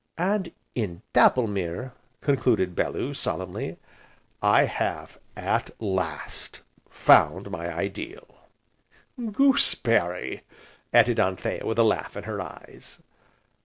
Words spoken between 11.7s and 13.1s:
a laugh in her eyes.